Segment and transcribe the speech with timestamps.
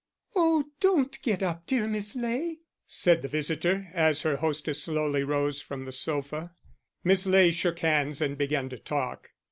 [0.35, 5.61] "Oh, don't get up, dear Miss Ley," said the visitor, as her hostess slowly rose
[5.61, 6.55] from the sofa.
[7.03, 9.29] Miss Ley shook hands and began to talk.